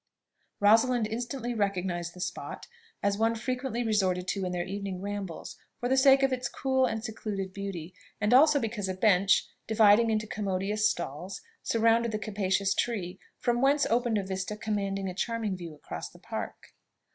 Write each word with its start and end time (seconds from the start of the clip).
Rosalind 0.59 1.05
instantly 1.05 1.53
recognised 1.53 2.15
the 2.15 2.19
spot 2.19 2.65
as 3.03 3.19
one 3.19 3.35
frequently 3.35 3.83
resorted 3.83 4.27
to 4.29 4.43
in 4.45 4.51
their 4.51 4.65
evening 4.65 4.99
rambles, 4.99 5.57
for 5.79 5.87
the 5.89 5.95
sake 5.95 6.23
of 6.23 6.33
its 6.33 6.49
cool 6.49 6.87
and 6.87 7.03
secluded 7.03 7.53
beauty, 7.53 7.93
and 8.19 8.33
also 8.33 8.59
because 8.59 8.89
a 8.89 8.95
bench, 8.95 9.45
divided 9.67 10.09
into 10.09 10.25
commodious 10.25 10.89
stalls, 10.89 11.41
surrounded 11.61 12.11
the 12.11 12.17
capacious 12.17 12.73
tree, 12.73 13.19
from 13.37 13.61
whence 13.61 13.85
opened 13.91 14.17
a 14.17 14.23
vista 14.23 14.57
commanding 14.57 15.07
a 15.07 15.13
charming 15.13 15.55
view 15.55 15.75
across 15.75 16.09
the 16.09 16.17
Park. 16.17 16.73